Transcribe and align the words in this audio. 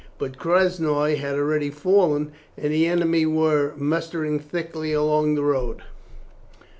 But 0.17 0.39
Krasnoi 0.39 1.15
had 1.17 1.35
already 1.35 1.69
fallen, 1.69 2.31
and 2.57 2.73
the 2.73 2.87
enemy 2.87 3.27
were 3.27 3.73
mustering 3.75 4.39
thickly 4.39 4.93
along 4.93 5.35
the 5.35 5.43
road. 5.43 5.83